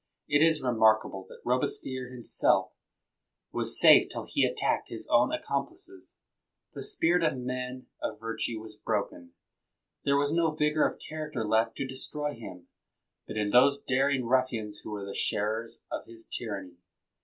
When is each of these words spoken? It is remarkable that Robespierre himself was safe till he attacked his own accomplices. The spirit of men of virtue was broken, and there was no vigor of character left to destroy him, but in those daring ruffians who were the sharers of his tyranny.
It 0.27 0.41
is 0.41 0.63
remarkable 0.63 1.27
that 1.29 1.41
Robespierre 1.45 2.09
himself 2.11 2.71
was 3.51 3.79
safe 3.79 4.09
till 4.09 4.23
he 4.25 4.43
attacked 4.43 4.89
his 4.89 5.05
own 5.11 5.31
accomplices. 5.31 6.15
The 6.73 6.81
spirit 6.81 7.21
of 7.23 7.37
men 7.37 7.85
of 8.01 8.19
virtue 8.19 8.59
was 8.59 8.75
broken, 8.75 9.17
and 9.19 9.31
there 10.03 10.17
was 10.17 10.33
no 10.33 10.55
vigor 10.55 10.87
of 10.87 10.97
character 10.99 11.45
left 11.45 11.75
to 11.75 11.85
destroy 11.87 12.33
him, 12.33 12.67
but 13.27 13.37
in 13.37 13.51
those 13.51 13.79
daring 13.79 14.25
ruffians 14.25 14.79
who 14.79 14.89
were 14.89 15.05
the 15.05 15.13
sharers 15.13 15.81
of 15.91 16.07
his 16.07 16.25
tyranny. 16.25 16.77